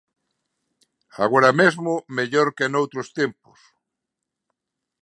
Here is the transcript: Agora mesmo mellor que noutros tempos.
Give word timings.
Agora 1.25 1.51
mesmo 1.61 1.91
mellor 2.17 2.47
que 2.57 2.65
noutros 2.73 3.07
tempos. 3.19 3.59